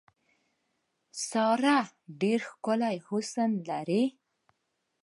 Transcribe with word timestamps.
ساره 1.27 1.77
ډېر 2.21 2.39
ښکلی 2.49 2.97
حسن 3.07 3.51
لري. 3.69 4.03